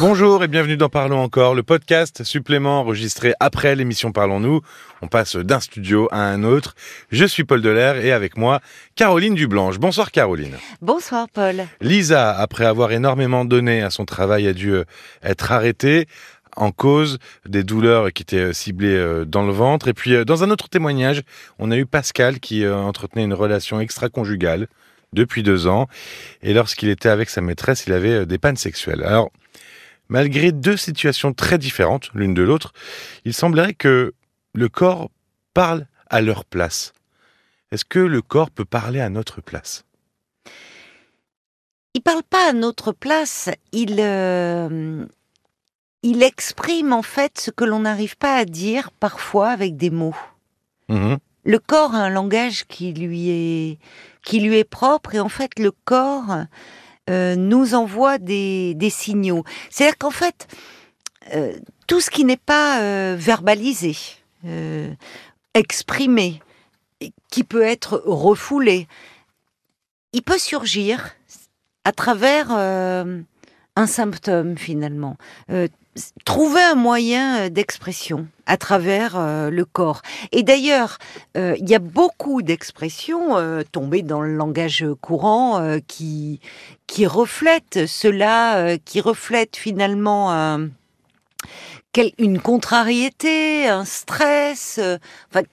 [0.00, 4.60] Bonjour et bienvenue dans Parlons encore, le podcast supplément enregistré après l'émission Parlons-nous.
[5.02, 6.76] On passe d'un studio à un autre.
[7.10, 8.60] Je suis Paul Delair et avec moi
[8.94, 9.78] Caroline Dublanche.
[9.78, 10.56] Bonsoir Caroline.
[10.80, 11.66] Bonsoir Paul.
[11.80, 14.84] Lisa, après avoir énormément donné à son travail, a dû euh,
[15.24, 16.06] être arrêtée
[16.54, 19.88] en cause des douleurs qui étaient euh, ciblées euh, dans le ventre.
[19.88, 21.22] Et puis, dans un autre témoignage,
[21.58, 24.68] on a eu Pascal qui entretenait une relation extra-conjugale
[25.12, 25.88] depuis deux ans.
[26.42, 29.02] Et lorsqu'il était avec sa maîtresse, il avait des pannes sexuelles.
[29.02, 29.32] Alors,
[30.08, 32.72] malgré deux situations très différentes l'une de l'autre,
[33.24, 34.14] il semblerait que
[34.54, 35.10] le corps
[35.54, 36.92] parle à leur place.
[37.70, 39.84] Est-ce que le corps peut parler à notre place?
[41.94, 45.04] Il parle pas à notre place, il, euh,
[46.02, 50.16] il exprime en fait ce que l'on n'arrive pas à dire parfois avec des mots.
[50.88, 51.16] Mmh
[51.48, 53.78] le corps a un langage qui lui est
[54.22, 56.44] qui lui est propre et en fait le corps
[57.08, 59.44] euh, nous envoie des, signaux.
[59.70, 60.46] C'est-à-dire qu'en fait,
[61.34, 61.52] euh,
[61.86, 63.96] tout ce qui n'est pas euh, verbalisé,
[65.54, 66.40] exprimé,
[67.30, 68.86] qui peut être refoulé,
[70.12, 71.10] il peut surgir
[71.84, 75.16] à travers un symptôme finalement
[76.24, 80.02] trouver un moyen euh, d'expression à travers euh, le corps.
[80.32, 80.98] Et d'ailleurs,
[81.36, 83.36] euh, il y a beaucoup d'expressions
[83.72, 86.40] tombées dans le langage courant qui
[86.86, 90.58] qui reflètent cela, qui reflètent finalement
[92.18, 94.80] une contrariété, un stress,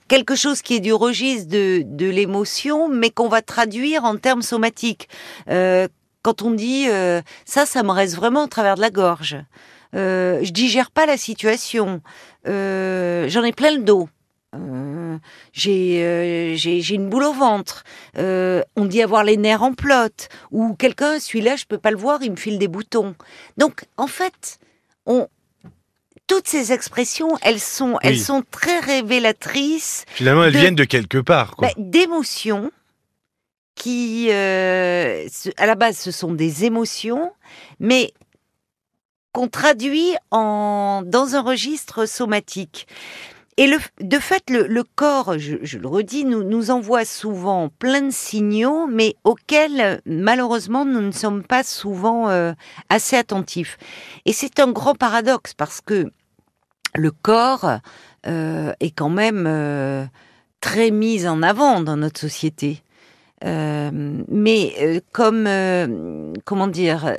[0.07, 4.41] quelque chose qui est du registre de, de l'émotion, mais qu'on va traduire en termes
[4.41, 5.09] somatiques.
[5.47, 6.88] quand on dit
[7.45, 9.38] ça, ça me reste vraiment au travers de la gorge.
[9.95, 12.01] Euh, je digère pas la situation,
[12.47, 14.09] euh, j'en ai plein le dos.
[14.55, 15.17] Euh,
[15.53, 17.83] j'ai une boule au ventre.
[18.17, 20.27] on dit avoir les nerfs en plot.
[20.51, 23.16] Ou quelqu'un, celui-là, je peux pas le voir, il me file des boutons.
[23.57, 24.59] Donc, en fait,
[25.05, 25.27] on,
[26.27, 30.06] toutes ces expressions, elles sont, elles sont très révélatrices.
[30.07, 31.56] Finalement, elles viennent de quelque part.
[31.57, 32.72] Bah, d'émotions
[33.75, 37.33] qui, à la base, ce sont des émotions,
[37.79, 38.13] mais
[39.35, 42.88] qu'on traduit en, dans un registre somatique.
[43.57, 48.13] Et le, de fait, le, corps, je, le redis, nous, nous envoie souvent plein de
[48.13, 52.53] signaux, mais auxquels, malheureusement, nous ne sommes pas souvent euh,
[52.90, 53.78] assez attentifs.
[54.25, 56.09] Et c'est un grand paradoxe parce que
[56.94, 57.79] le corps
[58.28, 60.06] euh, est quand même euh,
[60.62, 62.84] très mis en avant dans notre société.
[63.44, 65.47] mais comme,
[66.45, 67.16] comment dire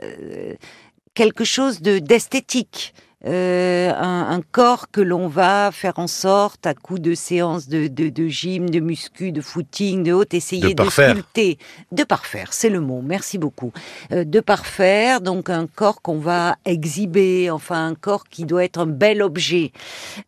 [1.17, 2.95] quelque chose de d'esthétique.
[3.25, 8.09] Euh, un, corps que l'on va faire en sorte, à coup de séances de, de,
[8.09, 11.59] de gym, de muscu, de footing, de haute, essayer de, sculpter,
[11.91, 13.73] de parfaire, c'est le mot, merci beaucoup,
[14.13, 18.79] euh, de parfaire, donc un corps qu'on va exhiber, enfin un corps qui doit être
[18.79, 19.73] un bel objet.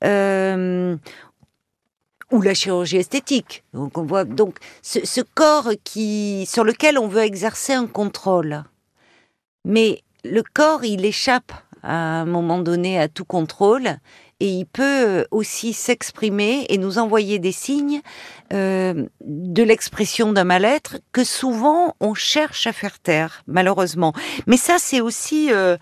[0.02, 0.96] Euh,
[2.32, 3.64] ou la chirurgie esthétique.
[3.74, 8.64] Donc on voit donc ce, ce corps qui sur lequel on veut exercer un contrôle.
[9.64, 11.52] Mais le corps, il échappe
[11.82, 13.98] à un moment donné à tout contrôle
[14.40, 18.00] et il peut aussi s'exprimer et nous envoyer des signes
[18.52, 24.12] euh, de l'expression d'un mal-être que souvent on cherche à faire taire, malheureusement.
[24.46, 25.76] Mais ça, c'est aussi euh,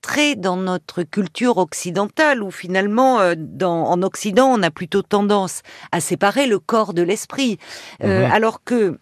[0.00, 5.62] très dans notre culture occidentale où finalement, euh, en Occident, on a plutôt tendance
[5.92, 7.58] à séparer le corps de l'esprit,
[8.02, 8.98] mmh alors que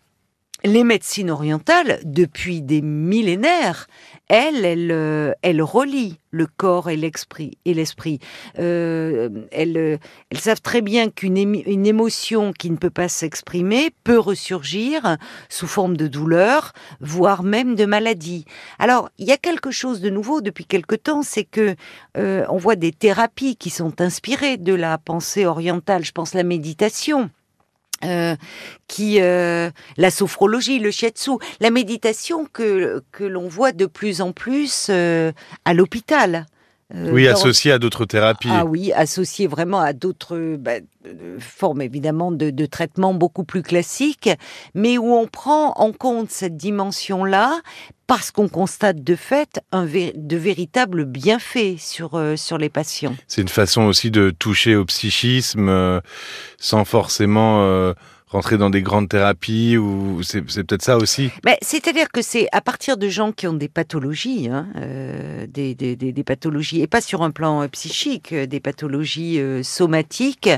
[0.64, 3.86] les médecines orientales, depuis des millénaires,
[4.28, 7.58] elles, elles, euh, elles relient le corps et l'esprit.
[7.64, 8.18] L'esprit.
[8.58, 9.98] Euh, elles,
[10.34, 15.16] savent très bien qu'une une émotion qui ne peut pas s'exprimer peut ressurgir
[15.48, 18.44] sous forme de douleur, voire même de maladie.
[18.78, 21.74] Alors, il y a quelque chose de nouveau depuis quelque temps, c'est que
[22.16, 26.04] euh, on voit des thérapies qui sont inspirées de la pensée orientale.
[26.04, 27.30] Je pense la méditation.
[28.04, 28.36] Euh,
[28.88, 34.32] qui euh, la sophrologie, le shiatsu, la méditation que que l'on voit de plus en
[34.32, 35.32] plus euh,
[35.64, 36.46] à l'hôpital.
[36.94, 38.48] Oui, associé à d'autres thérapies.
[38.50, 40.78] Ah oui, associé vraiment à d'autres bah,
[41.40, 44.30] formes évidemment de, de traitements beaucoup plus classiques,
[44.74, 47.60] mais où on prend en compte cette dimension-là
[48.06, 53.16] parce qu'on constate de fait un de véritables bienfaits sur, euh, sur les patients.
[53.26, 56.00] C'est une façon aussi de toucher au psychisme euh,
[56.58, 57.94] sans forcément euh,
[58.28, 62.60] rentrer dans des grandes thérapies ou c'est peut-être ça aussi Mais C'est-à-dire que c'est à
[62.60, 67.30] partir de gens qui ont des pathologies, hein, euh, des, pathologies, et pas sur un
[67.30, 70.50] plan euh, psychique, euh, des pathologies somatiques,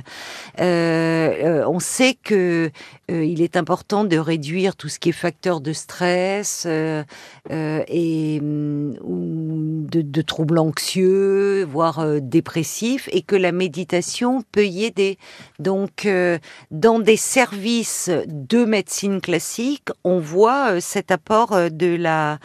[0.59, 2.71] on sait que
[3.11, 9.87] il est important de réduire tout ce qui est facteur de stress et mm, ou
[9.91, 15.19] de, troubles anxieux, voire dépressifs, et que la méditation peut y aider.
[15.59, 16.09] Donc,
[16.71, 22.39] dans des services de médecine classique, on voit cet apport de la,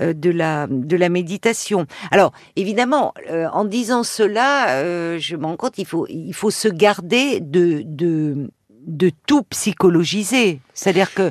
[0.00, 1.86] de la, de la méditation.
[2.10, 3.14] Alors, évidemment,
[3.52, 8.50] en disant cela, je me rends compte, il faut, il faut se garder de, de
[8.86, 10.60] de tout psychologiser.
[10.74, 11.30] C'est-à-dire que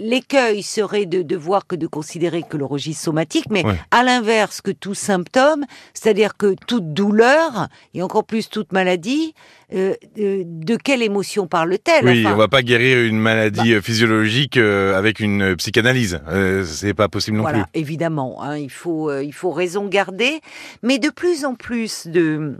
[0.00, 4.70] l'écueil serait de, voir que de considérer que le registre somatique, mais à l'inverse que
[4.70, 5.64] tout symptôme,
[5.94, 9.34] c'est-à-dire que toute douleur, et encore plus toute maladie,
[9.72, 12.04] euh, de, quelle émotion parle-t-elle?
[12.04, 13.76] Oui, on va pas guérir une maladie bah.
[13.76, 16.20] euh, physiologique euh, avec une psychanalyse.
[16.64, 20.40] c'est pas possible non voilà, Évidemment, hein, il faut il faut raison garder,
[20.82, 22.56] mais de plus en plus de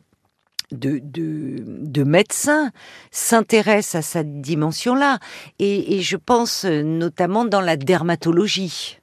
[0.72, 2.70] de, de, médecins
[3.10, 5.18] s'intéressent à cette dimension-là.
[5.58, 8.98] Et, je pense notamment dans la dermatologie.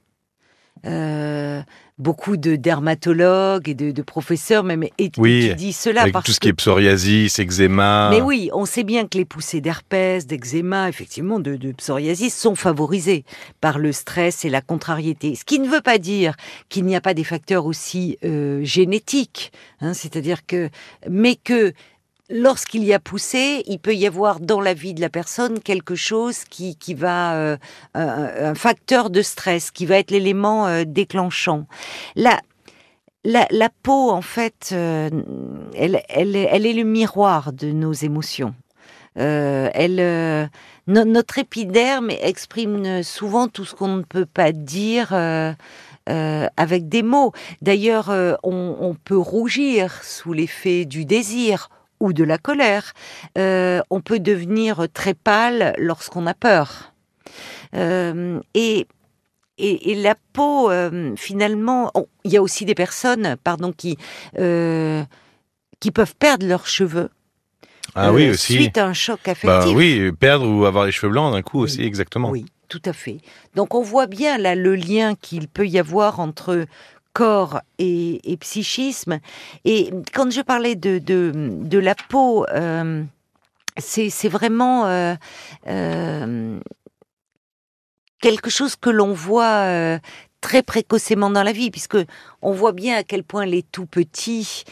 [0.85, 1.61] Euh,
[1.97, 6.03] beaucoup de dermatologues et de, professeurs même étudient cela.
[6.03, 8.09] Avec tout ce qui est psoriasis, eczéma.
[8.11, 12.55] Mais oui, on sait bien que les poussées d'herpès, d'eczéma, effectivement, de, de, psoriasis sont
[12.55, 13.25] favorisées
[13.61, 15.35] par le stress et la contrariété.
[15.35, 16.35] Ce qui ne veut pas dire
[16.69, 19.51] qu'il n'y a pas des facteurs aussi euh, génétiques,
[19.81, 20.69] hein, c'est-à-dire que,
[21.09, 21.73] mais que
[22.29, 25.95] lorsqu'il y a poussé, il peut y avoir dans la vie de la personne quelque
[25.95, 27.57] chose qui, qui va, euh,
[27.93, 31.67] un, facteur de stress, qui va être l'élément euh, déclenchant.
[32.15, 32.39] La,
[33.23, 35.09] la, la, peau, en fait, euh,
[35.75, 38.53] elle, elle, elle, est le miroir de nos émotions.
[39.15, 40.49] elle,
[40.87, 45.13] notre épiderme exprime souvent tout ce qu'on ne peut pas dire.
[46.05, 47.33] avec des mots.
[47.61, 48.09] D'ailleurs,
[48.43, 52.93] on, on, peut rougir sous l'effet du désir ou de la colère.
[53.37, 56.93] Euh, on peut devenir très pâle lorsqu'on a peur.
[57.75, 58.87] Euh, et,
[59.57, 61.91] et, la peau, euh, finalement,
[62.23, 63.97] il y a aussi des personnes, pardon, qui
[65.79, 67.09] qui peuvent perdre leurs cheveux.
[67.93, 68.53] Ah oui, aussi.
[68.53, 69.75] Suite à un choc bah affectif.
[69.75, 72.29] oui, perdre ou avoir les cheveux blancs d'un coup aussi, exactement.
[72.29, 73.19] Oui, tout à fait.
[73.55, 76.65] Donc on voit bien là le lien qu'il peut y avoir entre
[77.17, 79.19] corps et, psychisme.
[79.65, 83.03] Et quand je parlais de, de, la peau, euh,
[83.77, 85.15] c'est vraiment euh,
[85.65, 86.59] euh,
[88.21, 89.99] quelque chose que l'on voit
[90.41, 91.97] très précocement dans la vie, puisque
[92.43, 94.63] on voit bien à quel point les tout petits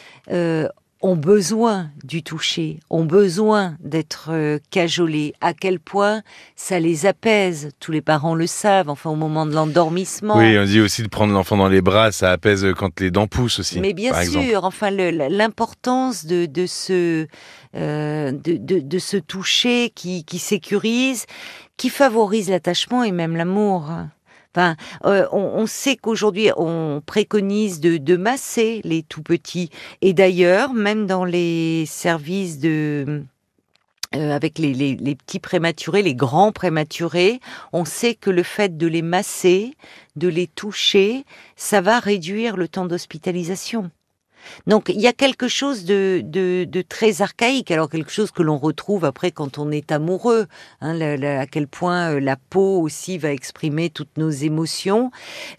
[1.06, 6.24] ont besoin du toucher, ont besoin d'être euh, cajolés, à quel point
[6.56, 7.70] ça les apaise?
[7.80, 10.36] Tous les parents le savent, enfin au moment de l'endormissement.
[10.38, 13.28] Oui, on dit aussi de prendre l'enfant dans les bras, ça apaise quand les dents
[13.28, 13.80] poussent aussi.
[13.80, 17.28] Mais bien sûr, enfin l'importance de, de, ce,
[17.76, 21.28] euh, de, de, de, ce toucher qui, qui sécurise,
[21.78, 23.92] qui favorise l'attachement et même l'amour.
[24.58, 29.70] Euh, on, sait qu'aujourd'hui, on préconise de, masser les tout petits.
[30.02, 33.24] Et d'ailleurs, même dans les services de
[34.16, 37.40] euh, avec les, les, petits prématurés, les grands prématurés,
[37.74, 39.74] on sait que le fait de les masser,
[40.16, 41.26] de les toucher,
[41.56, 43.92] ça va réduire le temps d'hospitalisation.
[44.68, 48.58] Donc il y a quelque chose de, de, très archaïque, alors quelque chose que l'on
[48.58, 50.48] retrouve après quand on est amoureux,
[50.82, 55.12] hein, à quel point euh, la peau aussi va exprimer toutes nos émotions,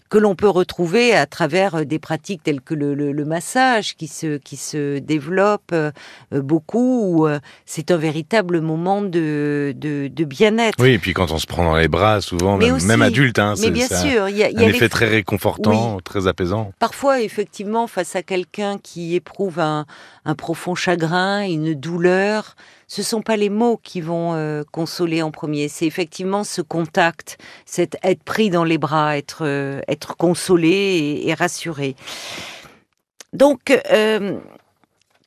[0.09, 4.07] que l'on peut retrouver à travers euh, des pratiques telles que le, le, massage qui
[4.07, 5.91] se, qui se développe euh,
[6.31, 7.27] beaucoup,
[7.65, 10.75] c'est un véritable moment de, de, de bien-être.
[10.79, 13.73] Oui, et puis quand on se prend dans les bras, souvent, même, adulte, hein, c'est
[13.73, 16.71] sûr, il y a, un effet très réconfortant, très apaisant.
[16.79, 19.85] Parfois, effectivement, face à quelqu'un qui éprouve un,
[20.37, 22.55] profond chagrin, une douleur,
[22.87, 25.67] ce sont pas les mots qui vont euh, consoler en premier.
[25.67, 31.33] C'est effectivement ce contact, c'est être pris dans les bras, être euh, être consolé et,
[31.33, 31.95] rassuré.
[33.33, 34.39] Donc euh,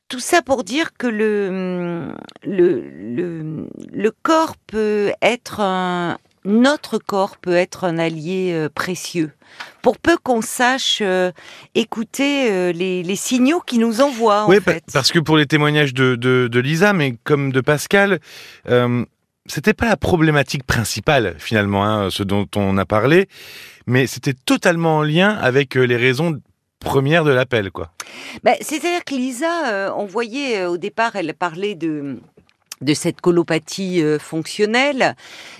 [0.07, 7.55] tout ça pour dire que le, le, le corps peut être un, notre corps peut
[7.55, 9.31] être un allié euh, précieux.
[9.81, 11.31] Pour peu qu'on sache euh,
[11.75, 14.47] écouter euh, les, signaux qui nous envoient.
[14.47, 14.57] Oui,
[14.91, 18.19] parce que pour les témoignages de, Lisa, mais comme de Pascal,
[19.47, 23.27] c'était pas la problématique principale finalement, hein, ce dont on a parlé,
[23.87, 26.39] mais c'était totalement en lien avec les raisons
[26.79, 27.91] premières de l'appel, quoi.
[28.43, 32.19] Ben, c'est-à-dire que Lisa, on voyait au départ, elle parlait de
[32.81, 35.15] de cette colopathie euh, fonctionnelle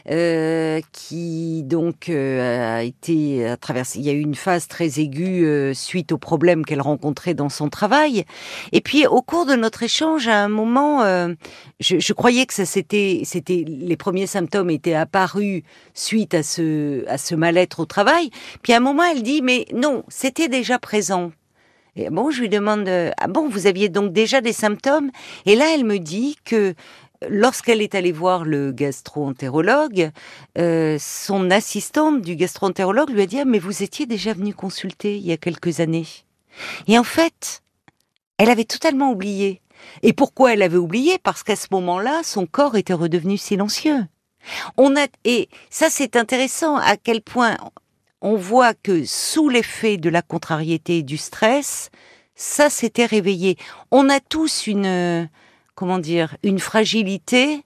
[0.09, 4.99] euh, qui donc euh, a été à travers il y a eu une phase très
[4.99, 8.25] aiguë suite aux problèmes qu'elle rencontrait dans son travail.
[8.71, 11.01] Et puis au cours de notre échange à un moment
[11.79, 15.63] je, je, croyais que ça c'était c'était les premiers symptômes étaient apparus
[15.93, 18.29] suite à ce à ce mal-être au travail.
[18.61, 21.31] Puis à un moment elle dit mais non c'était déjà présent.
[21.97, 25.11] Et bon, je lui demande, euh, ah bon, vous aviez donc déjà des symptômes?
[25.45, 26.73] Et là, elle me dit que
[27.29, 30.11] lorsqu'elle est allée voir le gastro-entérologue,
[30.57, 35.17] euh, son assistante du gastro-entérologue lui a dit ah, mais vous étiez déjà venu consulter
[35.17, 36.07] il y a quelques années.
[36.87, 37.61] Et en fait,
[38.37, 39.61] elle avait totalement oublié.
[40.03, 41.17] Et pourquoi elle avait oublié?
[41.17, 44.05] Parce qu'à ce moment-là, son corps était redevenu silencieux.
[44.77, 47.57] On a et ça c'est intéressant à quel point
[48.21, 51.89] on voit que sous l'effet de la contrariété et du stress,
[52.35, 53.57] ça s'était réveillé.
[53.91, 55.29] On a tous une
[55.81, 57.63] comment dire, une fragilité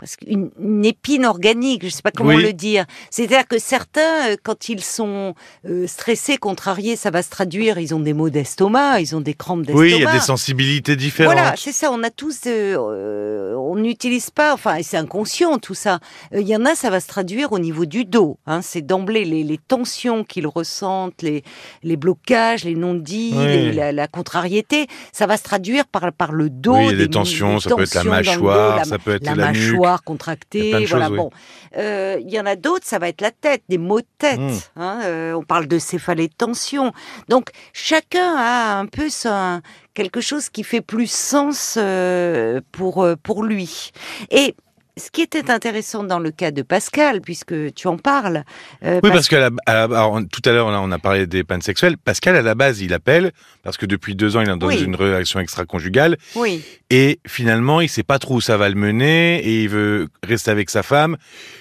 [0.00, 2.86] parce qu'une une épine organique, je ne sais pas comment le dire.
[3.10, 5.34] C'est-à-dire que certains, euh, quand ils sont
[5.68, 7.78] euh, stressés, contrariés, ça va se traduire.
[7.78, 9.82] Ils ont des maux d'estomac, ils ont des crampes d'estomac.
[9.82, 11.34] Oui, il y a des sensibilités différentes.
[11.34, 11.90] Voilà, c'est ça.
[11.92, 16.00] On a tous, euh, on n'utilise pas, enfin, c'est inconscient tout ça.
[16.32, 18.38] Il y en a, ça va se traduire au niveau du dos.
[18.46, 21.44] Hein, c'est d'emblée les, les, tensions qu'ils ressentent, les,
[21.82, 24.86] les blocages, les non-dits, la, contrariété.
[25.12, 26.74] Ça va se traduire par, par le dos.
[26.74, 27.60] Oui, il y a des, tensions.
[27.60, 30.84] ça peut être la mâchoire, ça peut être la, la mâchoire contracté.
[30.86, 31.30] Voilà, bon.
[31.76, 34.38] Euh, il y en a d'autres, ça va être la tête, des maux de tête.
[34.40, 34.58] Hmm.
[34.76, 36.92] Hein, euh, on parle de céphalée de tension.
[37.28, 39.60] Donc, chacun a un peu son,
[39.94, 43.92] quelque chose qui fait plus sens euh, pour, pour lui.
[44.30, 44.54] Et
[44.96, 48.44] ce qui était intéressant dans le cas de Pascal, puisque tu en parles.
[48.84, 49.36] Euh, oui, parce que
[50.26, 51.96] tout à l'heure, on a parlé des pannes sexuelles.
[51.96, 53.32] Pascal, à la base, il appelle
[53.62, 56.16] parce que depuis deux ans, il est dans une relation extra-conjugale.
[56.34, 56.62] Oui.
[56.90, 60.50] Et finalement, il sait pas trop où ça va le mener et il veut rester
[60.50, 61.16] avec sa femme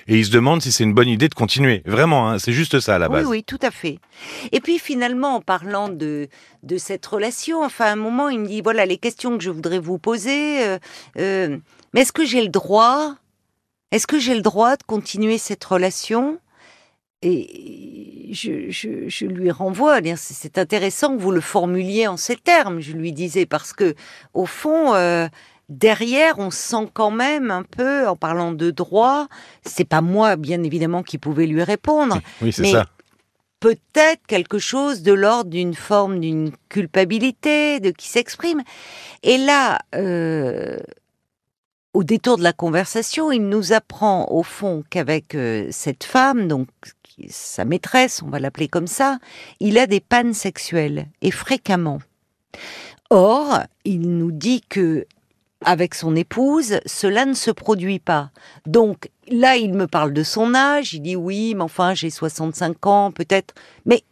[0.08, 1.84] et il se demande si c'est une bonne idée de continuer.
[1.86, 3.26] Vraiment, hein, c'est juste ça à la base.
[3.26, 4.00] Oui, oui, tout à fait.
[4.52, 6.28] Et puis finalement, en parlant de
[6.64, 9.50] de cette relation, enfin, à un moment, il me dit voilà les questions que je
[9.50, 10.66] voudrais vous poser.
[10.66, 10.78] Euh,
[11.18, 11.58] euh,
[11.94, 13.16] mais est-ce que j'ai le droit
[13.92, 16.40] est-ce que j'ai le droit de continuer cette relation?
[17.22, 23.12] Et je, lui renvoie, c'est intéressant que vous le formuliez en ces termes, je lui
[23.12, 23.96] disais, parce que
[24.34, 25.28] au fond, euh,
[25.68, 29.28] derrière, on sent quand même un peu, en parlant de droit,
[29.66, 32.22] c'est pas moi, bien évidemment, qui pouvais lui répondre.
[32.42, 32.86] Oui, c'est ça.
[33.60, 38.62] Peut-être quelque chose de l'ordre d'une forme d'une culpabilité, de qui s'exprime.
[39.24, 40.78] Et là, euh,
[41.94, 46.68] au détour de la conversation, il nous apprend au fond qu'avec euh, cette femme, donc
[47.30, 49.20] sa maîtresse, on va l'appeler comme ça,
[49.60, 52.00] il a des pannes sexuelles et fréquemment.
[53.10, 55.06] Or, il nous dit que
[55.66, 58.32] avec son épouse, cela ne se produit pas.
[58.66, 62.86] Donc là, il me parle de son âge, il dit oui, mais enfin, j'ai 65
[62.88, 63.54] ans, peut-être.
[63.86, 64.04] Mais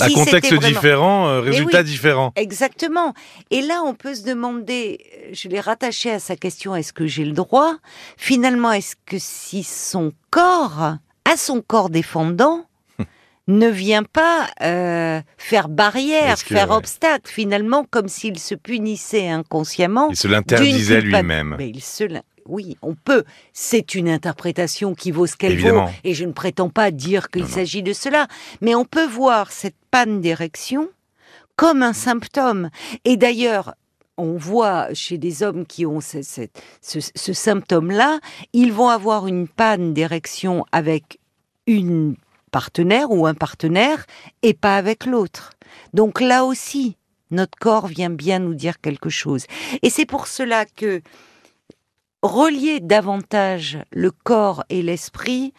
[0.00, 2.32] un contexte différent, euh, résultat différent.
[2.36, 3.14] Exactement.
[3.50, 7.06] Et là, on peut se demander, euh, je l'ai rattaché à sa question, est-ce que
[7.06, 7.76] j'ai le droit?
[8.16, 12.66] Finalement, est-ce que si son corps, à son corps défendant,
[13.48, 20.08] ne vient pas euh, faire barrière, faire obstacle, finalement, comme s'il se punissait inconsciemment.
[20.10, 21.54] Il se l'interdisait lui-même.
[21.58, 22.04] Mais il se
[22.48, 23.24] oui, on peut.
[23.52, 27.46] C'est une interprétation qui vaut ce qu'elle vaut, et je ne prétends pas dire qu'il
[27.46, 28.28] s'agit de cela,
[28.60, 30.88] mais on peut voir cette panne d'érection
[31.56, 32.70] comme un symptôme.
[33.04, 33.74] Et d'ailleurs,
[34.18, 36.20] on voit chez des hommes qui ont ce,
[36.80, 38.18] ce symptôme-là,
[38.52, 41.18] ils vont avoir une panne d'érection avec
[41.66, 42.16] une
[42.50, 44.06] partenaire ou un partenaire
[44.42, 45.52] et pas avec l'autre.
[45.92, 46.96] Donc là aussi,
[47.30, 49.44] notre corps vient bien nous dire quelque chose.
[49.82, 51.02] Et c'est pour cela que
[52.22, 55.52] relier davantage le corps et l'esprit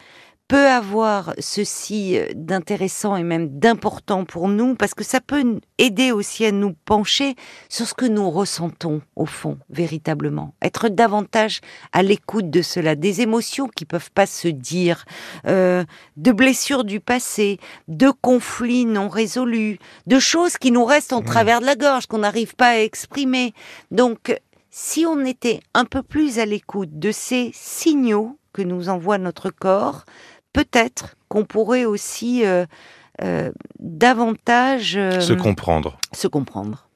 [0.47, 6.45] peut avoir ceci d'intéressant et même d'important pour nous parce que ça peut aider aussi
[6.45, 7.35] à nous pencher
[7.67, 10.53] sur ce que nous ressentons au fond véritablement.
[10.61, 11.59] Être davantage
[11.91, 15.03] à l'écoute de cela des émotions qui peuvent pas se dire
[15.47, 15.83] euh,
[16.15, 17.59] de blessures du passé
[17.89, 22.19] de conflits non résolus de choses qui nous restent en travers de la gorge qu'on
[22.19, 23.53] n'arrive pas à exprimer.
[23.91, 24.33] Donc
[24.79, 29.49] si on était un peu plus à l'écoute de ces signaux que nous envoie notre
[29.49, 30.05] corps,
[30.53, 32.67] peut-être qu'on pourrait aussi euh,
[33.23, 35.97] euh, davantage euh, se comprendre.
[36.13, 36.87] Se comprendre.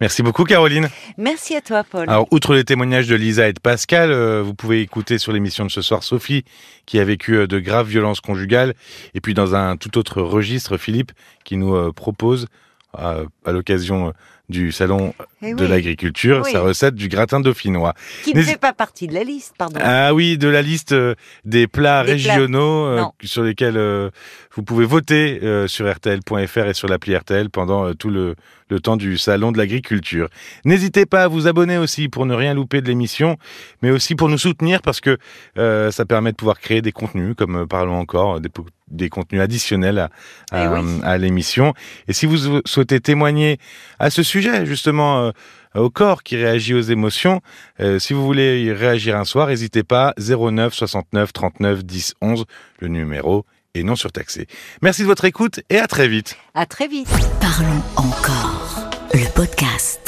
[0.00, 0.88] Merci beaucoup Caroline.
[1.18, 2.08] Merci à toi Paul.
[2.08, 5.70] Alors outre les témoignages de Lisa et de Pascal, vous pouvez écouter sur l'émission de
[5.70, 6.44] ce soir Sophie
[6.86, 8.72] qui a vécu de graves violences conjugales
[9.12, 11.12] et puis dans un tout autre registre Philippe
[11.44, 12.46] qui nous propose
[12.94, 14.14] à, l'occasion
[14.48, 15.12] du salon
[15.42, 17.94] eh de l'agriculture, sa recette du gratin dauphinois.
[18.24, 19.80] Qui ne fait pas partie de la liste, pardon.
[19.82, 24.10] Ah oui, de la liste euh, des plats régionaux euh, sur lesquels euh,
[24.54, 28.36] vous pouvez voter sur RTL.fr et sur l'appli RTL pendant tout le,
[28.68, 30.28] le temps du salon de l'agriculture.
[30.64, 33.36] N'hésitez pas à vous abonner aussi pour ne rien louper de l'émission,
[33.82, 35.18] mais aussi pour nous soutenir parce que
[35.56, 38.50] ça permet de pouvoir créer des contenus comme Parlons encore, des
[38.90, 40.10] des contenus additionnels à,
[40.52, 41.00] Eh à, oui.
[41.02, 41.74] à l'émission.
[42.08, 43.58] Et si vous souhaitez témoigner
[43.98, 45.30] à ce sujet, justement, euh,
[45.74, 47.40] au corps qui réagit aux émotions,
[47.80, 52.44] euh, si vous voulez y réagir un soir, n'hésitez pas, 09 69 39 10 11,
[52.80, 53.44] le numéro
[53.78, 54.46] est non surtaxé.
[54.82, 56.36] Merci de votre écoute et à très vite.
[56.54, 57.08] À très vite.
[57.40, 58.90] Parlons encore.
[59.12, 60.05] Le podcast.